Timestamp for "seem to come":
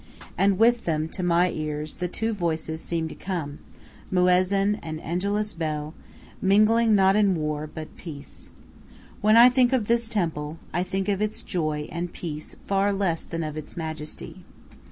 2.81-3.59